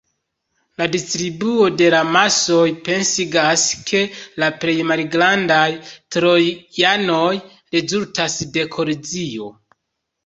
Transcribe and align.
La 0.81 0.85
distribuo 0.93 1.65
de 1.81 1.89
la 1.95 1.99
masoj 2.15 2.63
pensigas, 2.87 3.65
ke 3.91 4.01
la 4.45 4.49
plej 4.63 4.75
malgrandaj 4.93 5.61
trojanoj 6.17 7.31
rezultas 7.77 8.43
de 8.59 8.69
kolizio. 8.79 9.55